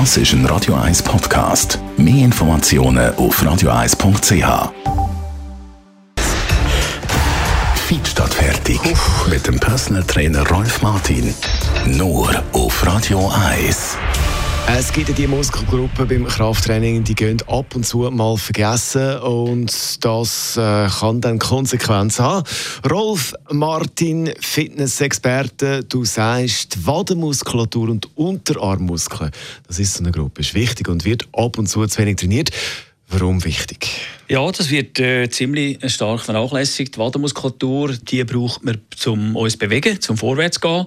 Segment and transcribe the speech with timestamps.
[0.00, 1.78] Das ist ein Radio 1 Podcast.
[1.96, 4.72] Mehr Informationen auf radio1.ch.
[7.76, 8.80] Fit statt fertig.
[9.30, 11.32] Mit dem Personal Trainer Rolf Martin.
[11.86, 13.96] Nur auf Radio 1.
[14.66, 20.56] Es gibt die Muskelgruppen beim Krafttraining, die gehen ab und zu mal vergessen und das
[20.56, 22.48] äh, kann dann Konsequenzen haben.
[22.90, 29.30] Rolf Martin, Fitnessexperte, du sagst, Wadenmuskulatur und Unterarmmuskeln,
[29.66, 32.50] das ist so eine Gruppe, ist wichtig und wird ab und zu zu wenig trainiert.
[33.08, 33.90] Warum wichtig?
[34.34, 36.96] Ja, das wird äh, ziemlich stark vernachlässigt.
[36.96, 40.86] Die Wadenmuskulatur, die braucht man, um uns zu bewegen, zum vorwärts zu gehen.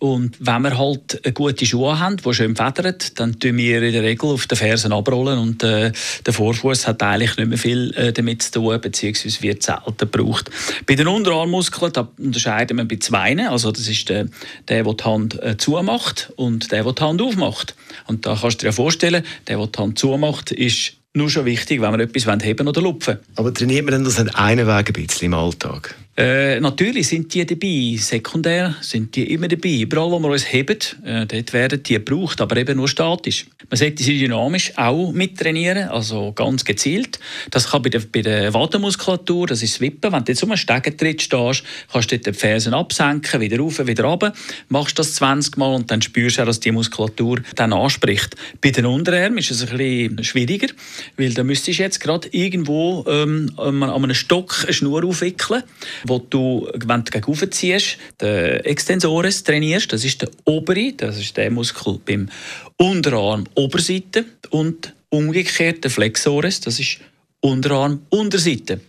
[0.00, 4.02] Und wenn wir halt gute Schuhe haben, die schön federn, dann tun wir in der
[4.02, 5.92] Regel auf den Fersen abrollen und äh,
[6.26, 10.50] der Vorfuß hat eigentlich nicht mehr viel äh, damit zu tun, beziehungsweise wird selten gebraucht.
[10.84, 13.48] Bei den Unterarmmuskeln da unterscheiden wir bei zwei.
[13.48, 14.26] Also das ist der,
[14.66, 17.76] der, der die Hand äh, zumacht und der, der die Hand aufmacht.
[18.08, 21.80] Und da kannst du dir vorstellen, der, der die Hand zumacht, ist nur schon wichtig,
[21.80, 24.92] wenn wir etwas heben oder lupfen Aber trainiert man denn das an einen Weg ein
[24.92, 25.94] bisschen im Alltag?
[26.18, 29.82] Äh, natürlich sind die dabei, sekundär sind die immer dabei.
[29.82, 33.46] Überall, wo wir uns heben, äh, dort werden die gebraucht, aber eben nur statisch.
[33.70, 37.20] Man sollte sie dynamisch auch mittrainieren, also ganz gezielt.
[37.52, 40.10] Das kann bei der, bei der Wadenmuskulatur, das ist das Wippen.
[40.10, 43.86] Wenn du jetzt um einen Stegentritt stehst, kannst du dort die Fersen absenken, wieder rauf,
[43.86, 44.32] wieder runter.
[44.70, 48.34] Machst das 20 Mal und dann spürst du auch, dass die Muskulatur dann anspricht.
[48.60, 50.74] Bei den Unterarmen ist es ein bisschen schwieriger,
[51.16, 55.62] weil da müsstest du jetzt gerade irgendwo ähm, an einem Stock eine Schnur aufwickeln
[56.08, 59.92] wo du, wenn du gegen ziehst, den Extensores trainierst.
[59.92, 62.28] Das ist der obere, das ist der Muskel beim
[62.76, 66.98] Unterarm Oberseite und umgekehrt der Flexores, das ist
[67.40, 68.80] Unterarm Unterseite.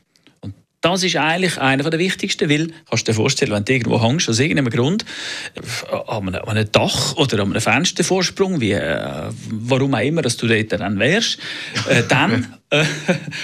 [0.82, 4.30] Das ist eigentlich einer der wichtigsten, weil, kannst du dir vorstellen, wenn du irgendwo hängst,
[4.30, 5.04] aus irgendeinem Grund,
[5.56, 10.22] äh, an einem, an einem Dach oder an einem Fenstervorsprung, wie, äh, warum auch immer,
[10.22, 11.40] dass du dort dann wärst,
[11.90, 12.86] äh, dann äh,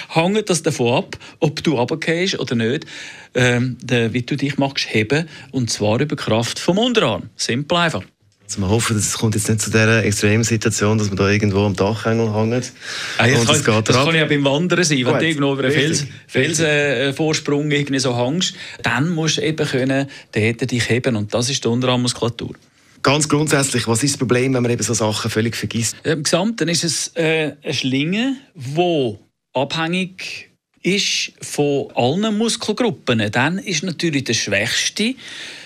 [0.08, 2.86] hängt das davon ab, ob du runtergehst oder nicht,
[3.34, 7.28] äh, wie du dich magst heben, und zwar über Kraft vom Unterarm.
[7.36, 8.02] Simpel einfach.
[8.46, 11.64] Also wir hoffen, es kommt jetzt nicht zu dieser extremen Situation, dass man da irgendwo
[11.64, 12.72] am Dachengel hängt.
[13.18, 15.04] Ah, das, kann, das, das kann, ja beim Wandern sein.
[15.04, 20.08] Wenn du irgendwo über einen Fels, Felsenvorsprung irgendwie so hängst, dann musst du eben können,
[20.30, 21.16] dort dich heben.
[21.16, 22.54] Und das ist die Unterarmmuskulatur.
[23.02, 25.96] Ganz grundsätzlich, was ist das Problem, wenn man eben so Sachen völlig vergisst?
[26.04, 29.16] Im Gesamten ist es äh, eine Schlinge, die
[29.54, 30.50] abhängig
[30.82, 33.28] ist von allen Muskelgruppen.
[33.32, 35.14] Dann ist natürlich der schwächste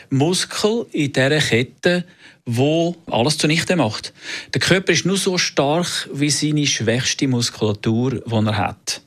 [0.08, 2.04] Muskel in dieser Kette
[2.46, 4.12] wo alles zunichte macht.
[4.54, 9.02] Der Körper ist nur so stark wie seine schwächste Muskulatur, die er hat.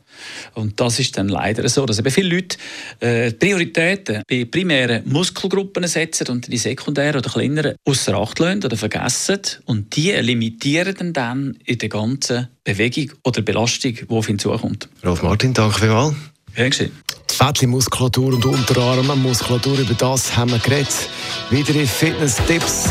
[0.53, 2.57] Und das ist dann leider so, dass eben viele Leute
[2.99, 8.77] äh, Prioritäten bei primären Muskelgruppen setzen und die sekundären oder kleineren außer Acht lassen oder
[8.77, 9.39] vergessen.
[9.65, 14.87] Und die limitieren dann, in der ganzen Bewegung oder Belastung, die auf ihn zukommt.
[15.03, 16.15] Rolf Martin, danke vielmals.
[16.55, 16.91] Ja, gesehen.
[17.22, 21.09] Die Fettmuskulatur und Unterarmmuskulatur, über das haben wir geredet.
[21.51, 22.89] Weitere Fitness-Tipps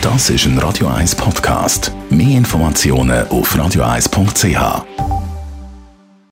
[0.00, 1.92] das ist ein Radio 1 Podcast.
[2.08, 5.07] Mehr Informationen auf radio1.ch.